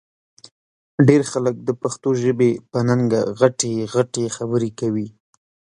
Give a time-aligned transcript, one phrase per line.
[1.07, 5.07] ډېر خلک د پښتو ژبې په ننګه غټې غټې خبرې کوي